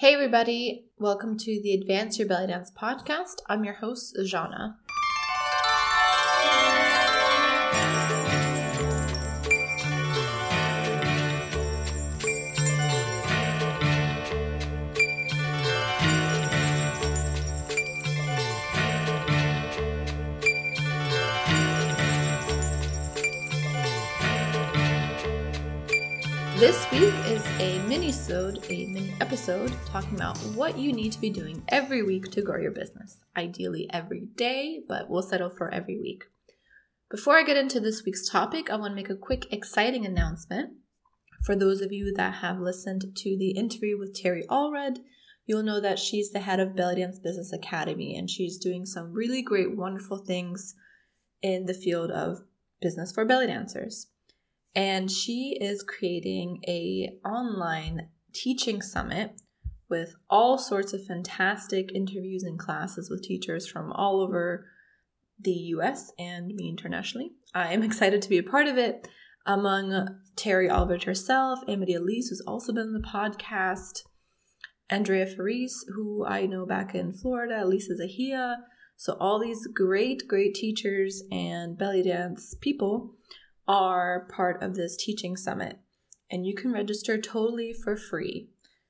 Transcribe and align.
Hey, 0.00 0.14
everybody. 0.14 0.86
Welcome 0.98 1.36
to 1.36 1.60
the 1.60 1.74
Advance 1.74 2.18
Your 2.18 2.26
Belly 2.26 2.46
Dance 2.46 2.72
podcast. 2.74 3.42
I'm 3.50 3.64
your 3.64 3.74
host, 3.74 4.16
Jana. 4.24 4.78
This 26.60 26.90
week 26.92 27.14
is 27.24 27.42
a 27.58 27.78
mini-sode, 27.88 28.66
a 28.68 28.84
mini 28.84 29.14
episode 29.18 29.72
talking 29.86 30.14
about 30.14 30.36
what 30.54 30.76
you 30.76 30.92
need 30.92 31.10
to 31.12 31.18
be 31.18 31.30
doing 31.30 31.62
every 31.68 32.02
week 32.02 32.30
to 32.32 32.42
grow 32.42 32.60
your 32.60 32.70
business. 32.70 33.24
Ideally 33.34 33.88
every 33.90 34.26
day, 34.36 34.82
but 34.86 35.08
we'll 35.08 35.22
settle 35.22 35.48
for 35.48 35.72
every 35.72 35.98
week. 35.98 36.24
Before 37.10 37.38
I 37.38 37.44
get 37.44 37.56
into 37.56 37.80
this 37.80 38.04
week's 38.04 38.28
topic, 38.28 38.68
I 38.68 38.76
want 38.76 38.90
to 38.90 38.94
make 38.94 39.08
a 39.08 39.16
quick 39.16 39.50
exciting 39.50 40.04
announcement. 40.04 40.74
For 41.44 41.56
those 41.56 41.80
of 41.80 41.92
you 41.92 42.12
that 42.16 42.34
have 42.42 42.60
listened 42.60 43.06
to 43.16 43.38
the 43.38 43.52
interview 43.52 43.98
with 43.98 44.12
Terry 44.12 44.44
Allred, 44.50 44.98
you'll 45.46 45.62
know 45.62 45.80
that 45.80 45.98
she's 45.98 46.30
the 46.30 46.40
head 46.40 46.60
of 46.60 46.76
Belly 46.76 46.96
Dance 46.96 47.18
Business 47.18 47.54
Academy 47.54 48.14
and 48.18 48.28
she's 48.28 48.58
doing 48.58 48.84
some 48.84 49.14
really 49.14 49.40
great, 49.40 49.74
wonderful 49.74 50.18
things 50.18 50.74
in 51.40 51.64
the 51.64 51.72
field 51.72 52.10
of 52.10 52.42
business 52.82 53.12
for 53.12 53.24
belly 53.24 53.46
dancers 53.46 54.08
and 54.74 55.10
she 55.10 55.56
is 55.60 55.82
creating 55.82 56.62
a 56.66 57.10
online 57.26 58.08
teaching 58.32 58.80
summit 58.80 59.40
with 59.88 60.14
all 60.28 60.56
sorts 60.56 60.92
of 60.92 61.04
fantastic 61.04 61.90
interviews 61.92 62.44
and 62.44 62.58
classes 62.58 63.10
with 63.10 63.22
teachers 63.22 63.66
from 63.66 63.92
all 63.92 64.20
over 64.20 64.66
the 65.42 65.50
US 65.50 66.12
and 66.18 66.46
me 66.54 66.68
internationally. 66.68 67.32
I 67.54 67.72
am 67.72 67.82
excited 67.82 68.22
to 68.22 68.28
be 68.28 68.38
a 68.38 68.42
part 68.42 68.66
of 68.66 68.78
it. 68.78 69.08
Among 69.46 70.06
Terry 70.36 70.68
Allred 70.68 71.04
herself, 71.04 71.60
Amity 71.66 71.94
Elise, 71.94 72.28
who's 72.28 72.42
also 72.46 72.72
been 72.72 72.88
on 72.88 72.92
the 72.92 73.00
podcast, 73.00 74.02
Andrea 74.90 75.26
Faris, 75.26 75.84
who 75.94 76.26
I 76.26 76.46
know 76.46 76.66
back 76.66 76.94
in 76.94 77.14
Florida, 77.14 77.64
Lisa 77.66 77.94
Zahia. 77.96 78.56
So, 78.96 79.16
all 79.18 79.40
these 79.40 79.66
great, 79.66 80.28
great 80.28 80.54
teachers 80.54 81.22
and 81.32 81.78
belly 81.78 82.02
dance 82.02 82.54
people 82.60 83.14
are 83.70 84.26
part 84.34 84.60
of 84.64 84.74
this 84.74 84.96
teaching 84.96 85.36
summit, 85.36 85.78
and 86.28 86.44
you 86.44 86.56
can 86.56 86.72
register 86.72 87.20
totally 87.20 87.72
for 87.72 87.96
free. 87.96 88.48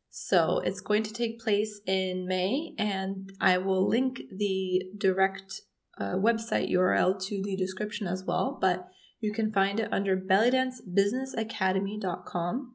So 0.09 0.63
it's 0.65 0.81
going 0.81 1.03
to 1.03 1.13
take 1.13 1.39
place 1.39 1.83
in 1.87 2.27
May, 2.27 2.73
and 2.79 3.31
I 3.43 3.59
will 3.59 3.87
link 3.87 4.23
the 4.35 4.85
direct 4.97 5.61
uh, 5.99 6.15
website 6.15 6.73
URL 6.73 7.21
to 7.27 7.43
the 7.43 7.57
description 7.57 8.07
as 8.07 8.25
well. 8.25 8.57
But 8.59 8.89
you 9.21 9.35
can 9.35 9.53
find 9.53 9.79
it 9.79 9.93
under 9.93 10.17
bellydancebusinessacademy.com 10.17 12.75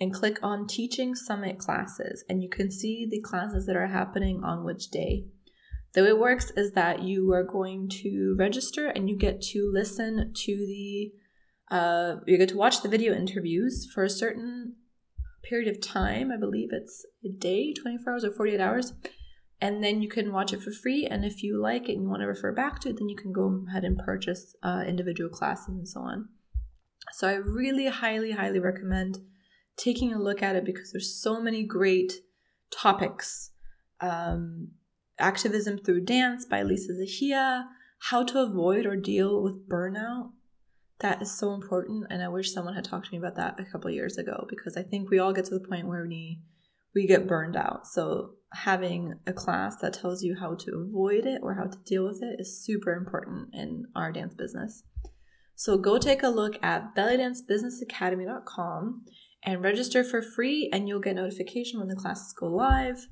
and 0.00 0.14
click 0.14 0.38
on 0.42 0.66
Teaching 0.66 1.14
Summit 1.14 1.58
classes, 1.58 2.24
and 2.26 2.42
you 2.42 2.48
can 2.48 2.70
see 2.70 3.06
the 3.08 3.20
classes 3.20 3.66
that 3.66 3.76
are 3.76 3.88
happening 3.88 4.42
on 4.42 4.64
which 4.64 4.88
day. 4.88 5.26
The 5.92 6.00
way 6.02 6.08
it 6.08 6.18
works 6.18 6.50
is 6.56 6.72
that 6.72 7.02
you 7.02 7.30
are 7.32 7.44
going 7.44 7.90
to 8.02 8.34
register 8.38 8.88
and 8.88 9.10
you 9.10 9.16
get 9.16 9.42
to 9.52 9.70
listen 9.72 10.32
to 10.34 10.56
the 10.56 11.12
uh, 11.70 12.16
you 12.26 12.36
get 12.36 12.50
to 12.50 12.56
watch 12.56 12.82
the 12.82 12.88
video 12.88 13.14
interviews 13.14 13.88
for 13.92 14.04
a 14.04 14.10
certain 14.10 14.76
period 15.42 15.68
of 15.68 15.80
time. 15.80 16.30
I 16.30 16.36
believe 16.36 16.70
it's 16.72 17.04
a 17.24 17.28
day, 17.28 17.72
24 17.72 18.12
hours 18.12 18.24
or 18.24 18.32
48 18.32 18.60
hours. 18.60 18.92
And 19.60 19.82
then 19.82 20.02
you 20.02 20.08
can 20.08 20.32
watch 20.32 20.52
it 20.52 20.62
for 20.62 20.70
free. 20.70 21.06
And 21.06 21.24
if 21.24 21.42
you 21.42 21.60
like 21.60 21.88
it 21.88 21.92
and 21.92 22.02
you 22.02 22.08
want 22.08 22.20
to 22.20 22.26
refer 22.26 22.52
back 22.52 22.80
to 22.80 22.90
it, 22.90 22.98
then 22.98 23.08
you 23.08 23.16
can 23.16 23.32
go 23.32 23.64
ahead 23.68 23.84
and 23.84 23.98
purchase 23.98 24.54
uh, 24.62 24.84
individual 24.86 25.30
classes 25.30 25.68
and 25.68 25.88
so 25.88 26.00
on. 26.00 26.28
So 27.12 27.28
I 27.28 27.34
really 27.34 27.86
highly, 27.86 28.32
highly 28.32 28.58
recommend 28.58 29.18
taking 29.76 30.12
a 30.12 30.20
look 30.20 30.42
at 30.42 30.56
it 30.56 30.64
because 30.64 30.92
there's 30.92 31.14
so 31.14 31.40
many 31.40 31.62
great 31.62 32.20
topics. 32.70 33.50
Um, 34.00 34.72
Activism 35.18 35.78
Through 35.78 36.04
Dance 36.04 36.44
by 36.44 36.62
Lisa 36.62 36.92
Zahia, 36.92 37.66
How 38.10 38.24
to 38.24 38.40
Avoid 38.40 38.84
or 38.84 38.96
Deal 38.96 39.42
with 39.42 39.68
Burnout 39.68 40.32
that 41.00 41.20
is 41.20 41.36
so 41.36 41.54
important 41.54 42.06
and 42.10 42.22
i 42.22 42.28
wish 42.28 42.52
someone 42.52 42.74
had 42.74 42.84
talked 42.84 43.06
to 43.06 43.12
me 43.12 43.18
about 43.18 43.36
that 43.36 43.58
a 43.58 43.64
couple 43.64 43.90
years 43.90 44.16
ago 44.16 44.46
because 44.48 44.76
i 44.76 44.82
think 44.82 45.10
we 45.10 45.18
all 45.18 45.32
get 45.32 45.44
to 45.44 45.58
the 45.58 45.68
point 45.68 45.86
where 45.86 46.06
we 46.06 46.40
we 46.94 47.06
get 47.06 47.26
burned 47.26 47.56
out. 47.56 47.86
So 47.86 48.34
having 48.52 49.14
a 49.26 49.32
class 49.32 49.76
that 49.76 49.94
tells 49.94 50.22
you 50.22 50.36
how 50.36 50.54
to 50.54 50.86
avoid 50.88 51.24
it 51.26 51.40
or 51.42 51.54
how 51.54 51.64
to 51.64 51.78
deal 51.84 52.04
with 52.04 52.22
it 52.22 52.36
is 52.38 52.64
super 52.64 52.94
important 52.94 53.48
in 53.52 53.86
our 53.96 54.12
dance 54.12 54.34
business. 54.34 54.84
So 55.56 55.76
go 55.76 55.98
take 55.98 56.22
a 56.22 56.28
look 56.28 56.54
at 56.62 56.94
bellydancebusinessacademy.com 56.94 59.02
and 59.44 59.62
register 59.62 60.04
for 60.04 60.22
free 60.22 60.70
and 60.72 60.88
you'll 60.88 61.00
get 61.00 61.16
notification 61.16 61.78
when 61.78 61.88
the 61.88 61.96
classes 61.96 62.32
go 62.32 62.46
live 62.46 63.08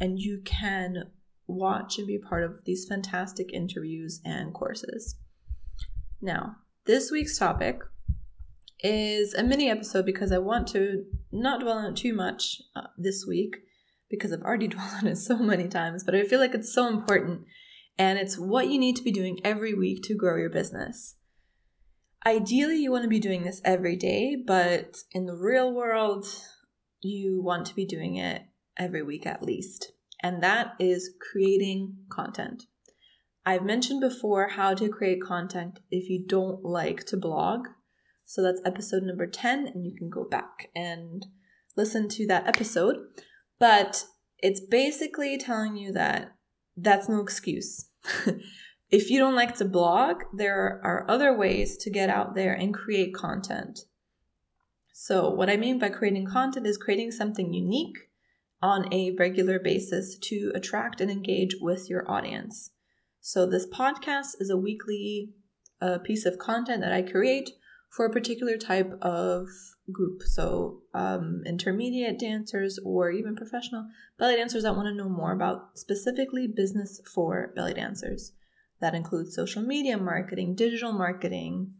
and 0.00 0.18
you 0.18 0.40
can 0.44 1.04
watch 1.46 1.98
and 1.98 2.06
be 2.06 2.18
part 2.18 2.42
of 2.42 2.64
these 2.64 2.86
fantastic 2.88 3.52
interviews 3.52 4.20
and 4.24 4.52
courses. 4.52 5.14
Now 6.20 6.56
this 6.86 7.10
week's 7.10 7.36
topic 7.36 7.80
is 8.80 9.34
a 9.34 9.42
mini 9.42 9.68
episode 9.68 10.06
because 10.06 10.30
I 10.30 10.38
want 10.38 10.68
to 10.68 11.04
not 11.32 11.60
dwell 11.60 11.78
on 11.78 11.92
it 11.92 11.96
too 11.96 12.14
much 12.14 12.62
uh, 12.76 12.86
this 12.96 13.24
week 13.26 13.56
because 14.08 14.32
I've 14.32 14.42
already 14.42 14.68
dwelled 14.68 14.92
on 15.02 15.08
it 15.08 15.16
so 15.16 15.36
many 15.36 15.68
times, 15.68 16.04
but 16.04 16.14
I 16.14 16.24
feel 16.24 16.38
like 16.38 16.54
it's 16.54 16.72
so 16.72 16.86
important 16.86 17.42
and 17.98 18.18
it's 18.18 18.38
what 18.38 18.68
you 18.68 18.78
need 18.78 18.94
to 18.96 19.02
be 19.02 19.10
doing 19.10 19.40
every 19.44 19.74
week 19.74 20.02
to 20.04 20.14
grow 20.14 20.36
your 20.36 20.50
business. 20.50 21.16
Ideally, 22.24 22.76
you 22.76 22.92
want 22.92 23.02
to 23.02 23.08
be 23.08 23.20
doing 23.20 23.44
this 23.44 23.60
every 23.64 23.96
day, 23.96 24.36
but 24.36 24.98
in 25.12 25.26
the 25.26 25.36
real 25.36 25.72
world, 25.72 26.26
you 27.00 27.42
want 27.42 27.66
to 27.66 27.74
be 27.74 27.84
doing 27.84 28.16
it 28.16 28.42
every 28.76 29.02
week 29.02 29.26
at 29.26 29.42
least. 29.42 29.92
And 30.22 30.42
that 30.42 30.74
is 30.78 31.10
creating 31.32 31.96
content. 32.10 32.64
I've 33.48 33.64
mentioned 33.64 34.00
before 34.00 34.48
how 34.48 34.74
to 34.74 34.88
create 34.88 35.22
content 35.22 35.78
if 35.88 36.10
you 36.10 36.26
don't 36.26 36.64
like 36.64 37.06
to 37.06 37.16
blog. 37.16 37.68
So 38.24 38.42
that's 38.42 38.60
episode 38.64 39.04
number 39.04 39.28
10, 39.28 39.68
and 39.68 39.86
you 39.86 39.94
can 39.96 40.10
go 40.10 40.24
back 40.24 40.68
and 40.74 41.24
listen 41.76 42.08
to 42.08 42.26
that 42.26 42.48
episode. 42.48 42.96
But 43.60 44.04
it's 44.38 44.60
basically 44.60 45.38
telling 45.38 45.76
you 45.76 45.92
that 45.92 46.32
that's 46.76 47.08
no 47.08 47.20
excuse. 47.20 47.88
if 48.90 49.10
you 49.10 49.20
don't 49.20 49.36
like 49.36 49.54
to 49.58 49.64
blog, 49.64 50.24
there 50.36 50.80
are 50.82 51.08
other 51.08 51.32
ways 51.32 51.76
to 51.78 51.90
get 51.90 52.10
out 52.10 52.34
there 52.34 52.52
and 52.52 52.74
create 52.74 53.14
content. 53.14 53.78
So, 54.92 55.30
what 55.30 55.48
I 55.48 55.56
mean 55.56 55.78
by 55.78 55.90
creating 55.90 56.26
content 56.26 56.66
is 56.66 56.76
creating 56.76 57.12
something 57.12 57.52
unique 57.52 58.10
on 58.60 58.92
a 58.92 59.12
regular 59.12 59.60
basis 59.60 60.18
to 60.22 60.50
attract 60.54 61.00
and 61.00 61.10
engage 61.12 61.56
with 61.60 61.88
your 61.88 62.10
audience. 62.10 62.72
So, 63.28 63.44
this 63.44 63.66
podcast 63.66 64.36
is 64.38 64.50
a 64.50 64.56
weekly 64.56 65.30
uh, 65.80 65.98
piece 65.98 66.26
of 66.26 66.38
content 66.38 66.80
that 66.82 66.92
I 66.92 67.02
create 67.02 67.50
for 67.90 68.06
a 68.06 68.12
particular 68.12 68.56
type 68.56 68.92
of 69.02 69.48
group. 69.90 70.22
So, 70.22 70.82
um, 70.94 71.42
intermediate 71.44 72.20
dancers 72.20 72.78
or 72.84 73.10
even 73.10 73.34
professional 73.34 73.88
belly 74.16 74.36
dancers 74.36 74.62
that 74.62 74.76
want 74.76 74.86
to 74.86 74.94
know 74.94 75.08
more 75.08 75.32
about 75.32 75.76
specifically 75.76 76.46
business 76.46 77.00
for 77.12 77.52
belly 77.56 77.74
dancers. 77.74 78.30
That 78.80 78.94
includes 78.94 79.34
social 79.34 79.62
media 79.62 79.98
marketing, 79.98 80.54
digital 80.54 80.92
marketing, 80.92 81.72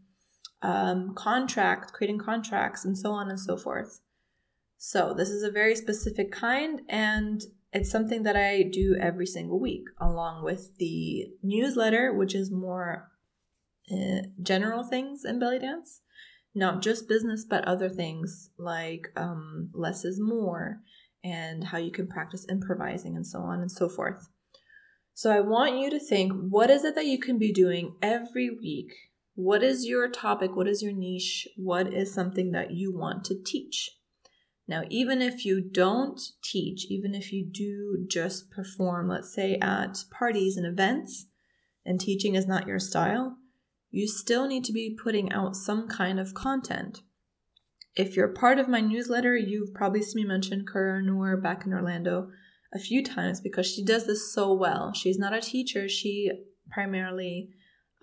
um, 0.61 1.15
contract, 1.15 1.93
creating 1.93 2.19
contracts, 2.19 2.83
and 2.83 2.97
so 2.97 3.11
on 3.11 3.29
and 3.29 3.39
so 3.39 3.55
forth. 3.55 4.01
So, 4.77 5.13
this 5.13 5.29
is 5.29 5.43
a 5.43 5.49
very 5.49 5.77
specific 5.77 6.29
kind, 6.29 6.81
and 6.89 7.41
it's 7.73 7.91
something 7.91 8.23
that 8.23 8.35
I 8.35 8.63
do 8.63 8.95
every 8.99 9.25
single 9.25 9.59
week, 9.59 9.83
along 9.99 10.43
with 10.43 10.77
the 10.77 11.27
newsletter, 11.43 12.13
which 12.13 12.33
is 12.33 12.51
more 12.51 13.09
uh, 13.91 14.21
general 14.41 14.83
things 14.83 15.23
in 15.25 15.39
belly 15.39 15.59
dance, 15.59 16.01
not 16.55 16.81
just 16.81 17.09
business, 17.09 17.45
but 17.47 17.65
other 17.65 17.89
things 17.89 18.49
like 18.57 19.07
um, 19.15 19.69
less 19.73 20.05
is 20.05 20.19
more 20.19 20.81
and 21.23 21.65
how 21.65 21.77
you 21.77 21.91
can 21.91 22.07
practice 22.07 22.45
improvising 22.49 23.15
and 23.15 23.27
so 23.27 23.39
on 23.39 23.59
and 23.59 23.71
so 23.71 23.89
forth. 23.89 24.29
So 25.13 25.31
I 25.31 25.39
want 25.39 25.79
you 25.79 25.89
to 25.89 25.99
think 25.99 26.31
what 26.31 26.69
is 26.69 26.83
it 26.83 26.95
that 26.95 27.07
you 27.07 27.19
can 27.19 27.37
be 27.37 27.51
doing 27.51 27.95
every 28.01 28.49
week? 28.49 28.93
What 29.33 29.63
is 29.63 29.85
your 29.85 30.09
topic? 30.09 30.55
What 30.55 30.67
is 30.67 30.81
your 30.81 30.93
niche? 30.93 31.47
What 31.57 31.93
is 31.93 32.13
something 32.13 32.51
that 32.51 32.71
you 32.71 32.95
want 32.95 33.23
to 33.25 33.35
teach? 33.43 33.96
Now, 34.67 34.83
even 34.89 35.21
if 35.21 35.45
you 35.45 35.61
don't 35.61 36.19
teach, 36.43 36.85
even 36.89 37.15
if 37.15 37.31
you 37.31 37.45
do 37.49 38.05
just 38.09 38.51
perform, 38.51 39.07
let's 39.07 39.33
say 39.33 39.57
at 39.61 40.03
parties 40.11 40.57
and 40.57 40.65
events, 40.65 41.27
and 41.85 41.99
teaching 41.99 42.35
is 42.35 42.45
not 42.45 42.67
your 42.67 42.79
style, 42.79 43.37
you 43.91 44.07
still 44.07 44.45
need 44.45 44.65
to 44.65 44.73
be 44.73 44.97
putting 45.01 45.31
out 45.31 45.55
some 45.55 45.87
kind 45.87 46.19
of 46.19 46.33
content. 46.33 47.01
if 47.97 48.15
you're 48.15 48.27
part 48.27 48.59
of 48.59 48.69
my 48.69 48.79
newsletter, 48.79 49.35
you've 49.35 49.73
probably 49.73 50.03
seen 50.03 50.21
me 50.21 50.27
mention 50.27 50.65
Kara 50.71 51.01
Noor 51.01 51.35
back 51.35 51.65
in 51.65 51.73
Orlando 51.73 52.29
a 52.73 52.79
few 52.79 53.03
times 53.03 53.41
because 53.41 53.65
she 53.65 53.83
does 53.83 54.05
this 54.05 54.31
so 54.31 54.53
well. 54.53 54.93
She's 54.93 55.17
not 55.17 55.33
a 55.33 55.41
teacher, 55.41 55.89
she 55.89 56.29
primarily 56.69 57.49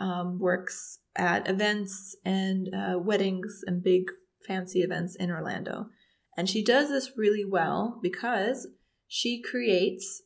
um, 0.00 0.40
works 0.40 0.98
at 1.14 1.48
events 1.48 2.16
and 2.24 2.68
uh, 2.74 2.98
weddings 2.98 3.62
and 3.66 3.82
big 3.84 4.10
fancy 4.46 4.80
events 4.80 5.14
in 5.14 5.30
Orlando. 5.30 5.86
And 6.36 6.48
she 6.48 6.64
does 6.64 6.88
this 6.88 7.12
really 7.16 7.44
well 7.44 7.98
because 8.02 8.66
she 9.06 9.40
creates 9.40 10.22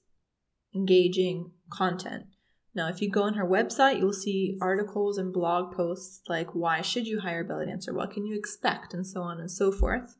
engaging 0.74 1.52
content. 1.70 2.24
Now, 2.74 2.88
if 2.88 3.02
you 3.02 3.10
go 3.10 3.22
on 3.22 3.34
her 3.34 3.46
website, 3.46 3.98
you'll 3.98 4.12
see 4.12 4.56
articles 4.60 5.18
and 5.18 5.32
blog 5.32 5.74
posts 5.74 6.20
like 6.28 6.54
why 6.54 6.80
should 6.80 7.06
you 7.06 7.20
hire 7.20 7.40
a 7.40 7.44
belly 7.44 7.66
dancer? 7.66 7.92
What 7.92 8.12
can 8.12 8.24
you 8.24 8.38
expect? 8.38 8.94
And 8.94 9.06
so 9.06 9.22
on 9.22 9.40
and 9.40 9.50
so 9.50 9.72
forth. 9.72 10.16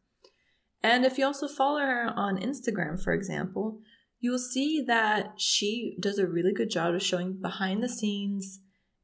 And 0.82 1.05
if 1.05 1.19
you 1.19 1.25
also 1.25 1.49
follow 1.49 1.81
her 1.81 2.12
on 2.14 2.38
Instagram, 2.38 3.02
for 3.02 3.12
example, 3.12 3.81
you'll 4.20 4.38
see 4.38 4.82
that 4.87 5.34
she 5.37 5.96
does 6.00 6.19
a 6.19 6.26
really 6.26 6.52
good 6.52 6.70
job 6.70 6.94
of 6.94 7.02
showing 7.02 7.41
behind 7.41 7.82
the 7.82 7.88
scenes 7.88 8.61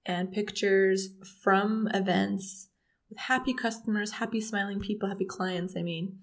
and 0.07 0.33
pictures 0.33 1.11
from 1.43 1.89
events 1.95 2.69
with 3.09 3.19
happy 3.19 3.55
customers, 3.55 4.13
happy 4.13 4.41
smiling 4.41 4.81
people, 4.81 5.09
happy 5.09 5.25
clients, 5.25 5.75
I 5.77 5.83
mean. 5.83 6.19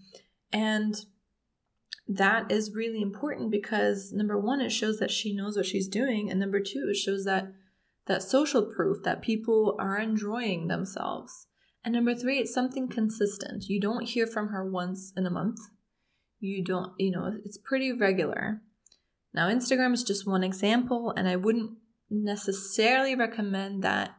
And 0.51 0.95
that 2.07 2.51
is 2.51 2.75
really 2.75 3.01
important 3.01 3.51
because 3.51 4.11
number 4.11 4.37
one, 4.37 4.61
it 4.61 4.71
shows 4.71 4.99
that 4.99 5.11
she 5.11 5.35
knows 5.35 5.55
what 5.55 5.65
she's 5.65 5.87
doing, 5.87 6.29
and 6.29 6.39
number 6.39 6.59
two, 6.59 6.87
it 6.89 6.97
shows 6.97 7.25
that 7.25 7.53
that 8.07 8.23
social 8.23 8.63
proof 8.63 9.03
that 9.03 9.21
people 9.21 9.77
are 9.79 9.97
enjoying 9.97 10.67
themselves. 10.67 11.47
And 11.83 11.93
number 11.93 12.15
three, 12.15 12.39
it's 12.39 12.53
something 12.53 12.87
consistent. 12.87 13.65
You 13.69 13.79
don't 13.79 14.07
hear 14.07 14.27
from 14.27 14.49
her 14.49 14.69
once 14.69 15.13
in 15.15 15.25
a 15.25 15.31
month. 15.31 15.59
You 16.39 16.63
don't, 16.63 16.93
you 16.97 17.11
know, 17.11 17.31
it's 17.45 17.57
pretty 17.57 17.91
regular. 17.91 18.61
Now, 19.33 19.49
Instagram 19.49 19.93
is 19.93 20.03
just 20.03 20.27
one 20.27 20.43
example, 20.43 21.13
and 21.15 21.27
I 21.27 21.35
wouldn't 21.35 21.71
necessarily 22.09 23.15
recommend 23.15 23.83
that 23.83 24.15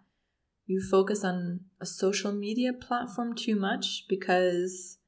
you 0.67 0.81
focus 0.81 1.25
on 1.25 1.61
a 1.81 1.87
social 1.87 2.33
media 2.33 2.73
platform 2.73 3.35
too 3.35 3.57
much 3.57 4.05
because 4.09 4.99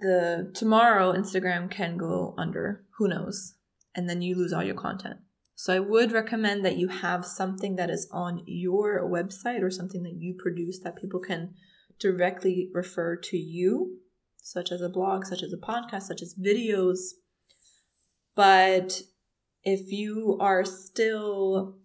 the 0.00 0.50
tomorrow 0.54 1.12
Instagram 1.12 1.70
can 1.70 1.96
go 1.96 2.34
under, 2.38 2.84
who 2.98 3.08
knows, 3.08 3.54
and 3.94 4.08
then 4.08 4.22
you 4.22 4.34
lose 4.34 4.52
all 4.52 4.62
your 4.62 4.74
content. 4.74 5.18
So 5.54 5.74
I 5.74 5.80
would 5.80 6.12
recommend 6.12 6.64
that 6.64 6.78
you 6.78 6.88
have 6.88 7.26
something 7.26 7.76
that 7.76 7.90
is 7.90 8.08
on 8.10 8.42
your 8.46 9.02
website 9.06 9.62
or 9.62 9.70
something 9.70 10.02
that 10.04 10.14
you 10.14 10.34
produce 10.38 10.80
that 10.80 10.96
people 10.96 11.20
can 11.20 11.54
directly 11.98 12.70
refer 12.72 13.16
to 13.16 13.36
you, 13.36 13.98
such 14.38 14.72
as 14.72 14.80
a 14.80 14.88
blog, 14.88 15.26
such 15.26 15.42
as 15.42 15.52
a 15.52 15.58
podcast, 15.58 16.04
such 16.04 16.22
as 16.22 16.34
videos. 16.34 16.98
But 18.34 19.02
if 19.62 19.92
you 19.92 20.38
are 20.40 20.64
still 20.64 21.76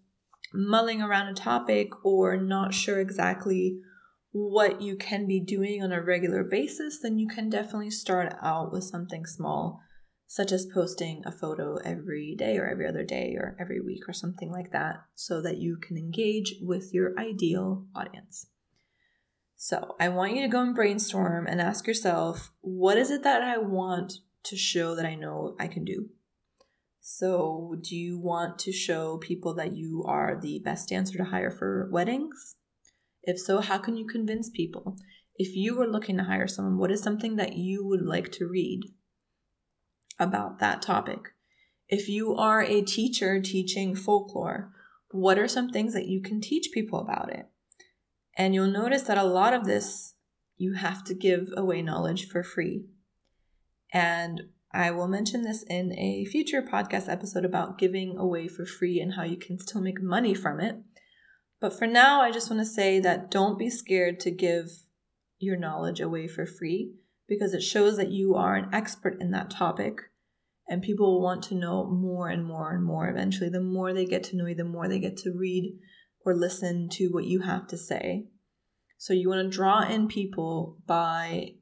mulling 0.54 1.02
around 1.02 1.28
a 1.28 1.34
topic 1.34 1.90
or 2.06 2.38
not 2.38 2.74
sure 2.74 3.00
exactly 3.00 3.80
what 4.38 4.82
you 4.82 4.98
can 4.98 5.26
be 5.26 5.40
doing 5.40 5.82
on 5.82 5.94
a 5.94 6.02
regular 6.02 6.44
basis, 6.44 7.00
then 7.02 7.18
you 7.18 7.26
can 7.26 7.50
definitely 7.50 7.90
start 7.90 8.36
out 8.42 8.70
with 8.70 8.84
something 8.84 9.26
small, 9.26 9.80
such 10.28 10.52
as 10.52 10.66
posting 10.66 11.24
a 11.26 11.32
photo 11.32 11.78
every 11.86 12.36
day 12.38 12.58
or 12.58 12.68
every 12.68 12.86
other 12.86 13.06
day 13.06 13.38
or 13.40 13.56
every 13.62 13.80
week 13.80 14.10
or 14.10 14.12
something 14.12 14.52
like 14.52 14.74
that, 14.74 14.98
so 15.14 15.42
that 15.42 15.60
you 15.60 15.78
can 15.78 15.96
engage 15.96 16.56
with 16.62 16.94
your 16.94 17.18
ideal 17.18 17.86
audience. 17.96 18.48
So, 19.56 19.96
I 20.02 20.10
want 20.10 20.36
you 20.36 20.42
to 20.42 20.50
go 20.50 20.62
and 20.62 20.76
brainstorm 20.76 21.48
and 21.48 21.62
ask 21.62 21.88
yourself 21.88 22.52
what 22.60 22.98
is 22.98 23.12
it 23.12 23.24
that 23.24 23.42
I 23.42 23.58
want 23.58 24.16
to 24.44 24.58
show 24.58 24.96
that 24.96 25.06
I 25.06 25.16
know 25.16 25.56
I 25.62 25.68
can 25.68 25.86
do? 25.86 26.10
So, 27.00 27.78
do 27.82 27.96
you 27.96 28.20
want 28.20 28.60
to 28.60 28.74
show 28.74 29.18
people 29.18 29.54
that 29.54 29.78
you 29.78 30.04
are 30.06 30.38
the 30.38 30.60
best 30.60 30.90
dancer 30.90 31.18
to 31.20 31.24
hire 31.24 31.52
for 31.52 31.88
weddings? 31.90 32.58
If 33.26 33.40
so, 33.40 33.60
how 33.60 33.80
can 33.80 33.98
you 33.98 34.06
convince 34.06 34.50
people? 34.50 34.98
If 35.36 35.56
you 35.56 35.76
were 35.76 35.88
looking 35.88 36.18
to 36.18 36.24
hire 36.24 36.48
someone, 36.48 36.78
what 36.78 36.92
is 36.92 37.02
something 37.02 37.36
that 37.36 37.58
you 37.58 37.86
would 37.86 38.06
like 38.06 38.32
to 38.34 38.48
read 38.48 38.82
about 40.20 40.60
that 40.60 40.82
topic? 40.82 41.34
If 41.90 42.08
you 42.08 42.36
are 42.36 42.62
a 42.62 42.82
teacher 42.82 43.42
teaching 43.42 43.96
folklore, 43.96 44.72
what 45.10 45.38
are 45.38 45.48
some 45.48 45.70
things 45.70 45.94
that 45.94 46.08
you 46.08 46.22
can 46.22 46.40
teach 46.40 46.70
people 46.74 47.00
about 47.00 47.32
it? 47.32 47.48
And 48.38 48.54
you'll 48.54 48.68
notice 48.68 49.04
that 49.04 49.18
a 49.18 49.24
lot 49.24 49.54
of 49.54 49.66
this 49.66 50.14
you 50.58 50.74
have 50.74 51.04
to 51.06 51.14
give 51.14 51.50
away 51.56 51.82
knowledge 51.82 52.28
for 52.28 52.44
free. 52.44 52.86
And 53.94 54.44
I 54.72 54.92
will 54.92 55.08
mention 55.08 55.44
this 55.44 55.64
in 55.64 55.98
a 55.98 56.26
future 56.26 56.62
podcast 56.62 57.10
episode 57.10 57.46
about 57.46 57.78
giving 57.78 58.18
away 58.18 58.48
for 58.48 58.66
free 58.66 59.00
and 59.00 59.14
how 59.14 59.24
you 59.24 59.38
can 59.38 59.60
still 59.60 59.82
make 59.82 60.02
money 60.02 60.34
from 60.34 60.60
it. 60.60 60.78
But 61.60 61.78
for 61.78 61.88
now, 61.88 62.22
I 62.22 62.32
just 62.32 62.50
want 62.50 62.62
to 62.62 62.66
say 62.66 63.00
that 63.00 63.32
don't 63.32 63.58
be 63.58 63.70
scared 63.70 64.20
to 64.22 64.32
give 64.32 64.70
your 65.40 65.58
knowledge 65.58 66.00
away 66.00 66.28
for 66.28 66.46
free 66.46 66.94
because 67.28 67.54
it 67.54 67.62
shows 67.62 67.98
that 67.98 68.12
you 68.12 68.36
are 68.36 68.56
an 68.56 68.70
expert 68.74 69.18
in 69.20 69.32
that 69.32 69.50
topic 69.50 70.02
and 70.68 70.82
people 70.82 71.14
will 71.14 71.22
want 71.22 71.44
to 71.44 71.56
know 71.56 71.86
more 71.86 72.30
and 72.30 72.46
more 72.46 72.74
and 72.74 72.84
more 72.84 73.10
eventually. 73.10 73.50
The 73.50 73.62
more 73.62 73.94
they 73.94 74.06
get 74.06 74.24
to 74.26 74.36
know 74.36 74.48
you, 74.48 74.56
the 74.56 74.64
more 74.64 74.88
they 74.88 75.00
get 75.00 75.18
to 75.18 75.32
read 75.32 75.78
or 76.26 76.36
listen 76.36 76.90
to 76.94 77.08
what 77.08 77.26
you 77.26 77.42
have 77.42 77.68
to 77.68 77.78
say. 77.78 78.26
So 78.98 79.14
you 79.14 79.30
want 79.30 79.44
to 79.44 79.56
draw 79.56 79.88
in 79.88 80.08
people 80.08 80.78
by 80.88 81.56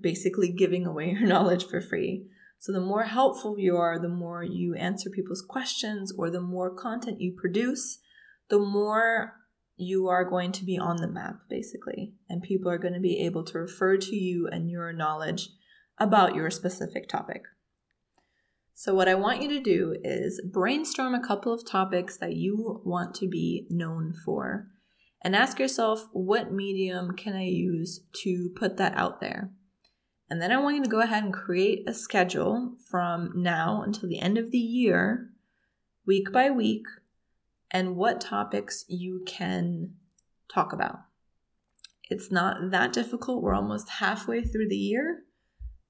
basically 0.00 0.52
giving 0.52 0.86
away 0.86 1.10
your 1.10 1.20
knowledge 1.26 1.66
for 1.66 1.80
free. 1.80 2.26
So 2.58 2.72
the 2.72 2.80
more 2.80 3.04
helpful 3.04 3.58
you 3.58 3.76
are, 3.76 3.98
the 3.98 4.08
more 4.08 4.42
you 4.42 4.74
answer 4.74 5.10
people's 5.10 5.44
questions 5.46 6.12
or 6.16 6.30
the 6.30 6.40
more 6.40 6.74
content 6.74 7.20
you 7.20 7.36
produce, 7.38 7.98
the 8.48 8.58
more 8.58 9.34
you 9.76 10.08
are 10.08 10.24
going 10.24 10.52
to 10.52 10.64
be 10.64 10.78
on 10.78 10.96
the 10.96 11.08
map, 11.08 11.40
basically. 11.48 12.14
And 12.28 12.42
people 12.42 12.70
are 12.70 12.78
going 12.78 12.94
to 12.94 13.00
be 13.00 13.24
able 13.24 13.44
to 13.44 13.58
refer 13.58 13.96
to 13.98 14.16
you 14.16 14.48
and 14.50 14.70
your 14.70 14.92
knowledge 14.92 15.50
about 15.98 16.34
your 16.34 16.50
specific 16.50 17.08
topic. 17.08 17.42
So, 18.74 18.94
what 18.94 19.08
I 19.08 19.14
want 19.14 19.42
you 19.42 19.48
to 19.48 19.60
do 19.60 19.96
is 20.04 20.42
brainstorm 20.52 21.14
a 21.14 21.26
couple 21.26 21.52
of 21.52 21.66
topics 21.66 22.18
that 22.18 22.36
you 22.36 22.82
want 22.84 23.14
to 23.16 23.28
be 23.28 23.66
known 23.70 24.14
for 24.24 24.66
and 25.22 25.34
ask 25.34 25.58
yourself, 25.58 26.08
what 26.12 26.52
medium 26.52 27.12
can 27.16 27.34
I 27.34 27.44
use 27.44 28.04
to 28.22 28.50
put 28.54 28.76
that 28.76 28.94
out 28.94 29.20
there? 29.20 29.50
And 30.28 30.42
then 30.42 30.52
I 30.52 30.58
want 30.58 30.76
you 30.76 30.82
to 30.82 30.90
go 30.90 31.00
ahead 31.00 31.24
and 31.24 31.32
create 31.32 31.88
a 31.88 31.94
schedule 31.94 32.74
from 32.90 33.32
now 33.34 33.82
until 33.82 34.08
the 34.08 34.18
end 34.18 34.36
of 34.36 34.50
the 34.50 34.58
year, 34.58 35.30
week 36.06 36.30
by 36.32 36.50
week, 36.50 36.84
and 37.76 37.94
what 37.94 38.22
topics 38.22 38.86
you 38.88 39.22
can 39.26 39.90
talk 40.50 40.72
about. 40.72 40.96
It's 42.08 42.32
not 42.32 42.70
that 42.70 42.94
difficult. 42.94 43.42
We're 43.42 43.54
almost 43.54 43.90
halfway 44.00 44.42
through 44.42 44.70
the 44.70 44.78
year. 44.78 45.24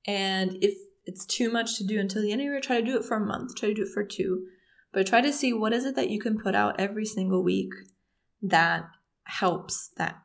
And 0.04 0.58
if 0.60 0.74
it's 1.04 1.24
too 1.24 1.48
much 1.48 1.78
to 1.78 1.86
do 1.86 2.00
until 2.00 2.22
the 2.22 2.32
end 2.32 2.40
of 2.40 2.46
the 2.46 2.50
year, 2.50 2.60
try 2.60 2.80
to 2.80 2.84
do 2.84 2.96
it 2.96 3.04
for 3.04 3.16
a 3.18 3.24
month, 3.24 3.54
try 3.54 3.68
to 3.68 3.74
do 3.74 3.82
it 3.82 3.92
for 3.94 4.02
two. 4.02 4.46
But 4.92 5.06
try 5.06 5.20
to 5.20 5.32
see 5.32 5.52
what 5.52 5.72
is 5.72 5.84
it 5.84 5.94
that 5.94 6.10
you 6.10 6.18
can 6.18 6.40
put 6.40 6.56
out 6.56 6.80
every 6.80 7.04
single 7.04 7.44
week 7.44 7.72
that 8.42 8.88
helps 9.22 9.90
that 9.96 10.16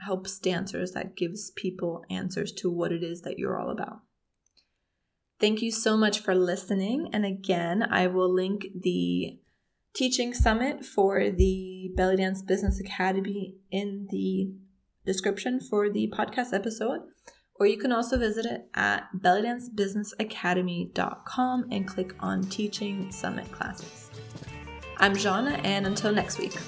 helps 0.00 0.40
dancers 0.40 0.92
that 0.92 1.16
gives 1.16 1.52
people 1.52 2.02
answers 2.10 2.50
to 2.54 2.68
what 2.68 2.90
it 2.90 3.04
is 3.04 3.20
that 3.20 3.38
you're 3.38 3.60
all 3.60 3.70
about. 3.70 4.00
Thank 5.38 5.62
you 5.62 5.70
so 5.70 5.96
much 5.96 6.18
for 6.18 6.34
listening. 6.34 7.08
And 7.12 7.24
again, 7.24 7.84
I 7.88 8.08
will 8.08 8.32
link 8.32 8.66
the 8.74 9.38
teaching 9.94 10.34
summit 10.34 10.84
for 10.84 11.30
the 11.30 11.90
Belly 11.96 12.16
Dance 12.16 12.42
Business 12.42 12.80
Academy 12.80 13.54
in 13.70 14.08
the 14.10 14.50
description 15.06 15.60
for 15.60 15.88
the 15.88 16.12
podcast 16.12 16.52
episode. 16.52 17.02
Or 17.60 17.66
you 17.66 17.78
can 17.78 17.92
also 17.92 18.18
visit 18.18 18.46
it 18.46 18.62
at 18.74 19.04
bellydancebusinessacademy.com 19.16 21.66
and 21.70 21.86
click 21.86 22.16
on 22.18 22.42
Teaching 22.42 23.12
Summit 23.12 23.48
Classes. 23.52 24.10
I'm 24.98 25.14
Jana, 25.14 25.52
and 25.62 25.86
until 25.86 26.10
next 26.12 26.40
week. 26.40 26.58